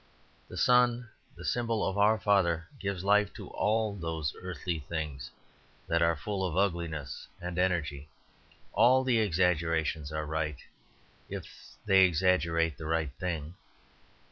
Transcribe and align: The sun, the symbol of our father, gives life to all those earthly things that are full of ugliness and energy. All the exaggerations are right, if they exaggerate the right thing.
The 0.47 0.57
sun, 0.57 1.11
the 1.35 1.45
symbol 1.45 1.85
of 1.87 1.95
our 1.95 2.17
father, 2.17 2.67
gives 2.79 3.03
life 3.03 3.31
to 3.35 3.49
all 3.49 3.95
those 3.95 4.33
earthly 4.41 4.79
things 4.79 5.29
that 5.85 6.01
are 6.01 6.15
full 6.15 6.43
of 6.43 6.57
ugliness 6.57 7.27
and 7.39 7.59
energy. 7.59 8.09
All 8.73 9.03
the 9.03 9.19
exaggerations 9.19 10.11
are 10.11 10.25
right, 10.25 10.57
if 11.29 11.45
they 11.85 12.03
exaggerate 12.05 12.79
the 12.79 12.87
right 12.87 13.11
thing. 13.19 13.53